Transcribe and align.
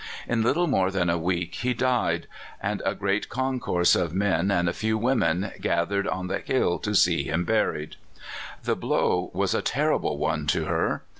In 0.27 0.41
little 0.41 0.65
more 0.65 0.89
than 0.89 1.11
a 1.11 1.17
week 1.19 1.53
he 1.61 1.75
died, 1.75 2.25
and 2.59 2.81
a 2.83 2.95
great 2.95 3.29
concourse 3.29 3.95
of 3.95 4.15
men 4.15 4.49
and 4.49 4.67
a 4.67 4.73
few 4.73 4.97
women 4.97 5.51
gathered 5.61 6.07
on 6.07 6.25
the 6.25 6.39
hill 6.39 6.79
to 6.79 6.95
see 6.95 7.25
him 7.25 7.45
buried. 7.45 7.97
The 8.63 8.75
blow 8.75 9.29
was 9.35 9.53
a 9.53 9.61
terrible 9.61 10.17
one 10.17 10.47
to 10.47 10.65
her. 10.65 11.03